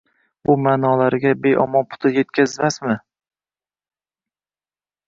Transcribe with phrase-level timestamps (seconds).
[0.47, 2.99] Bu ma’nolariga beomon putur yetkazmasmi?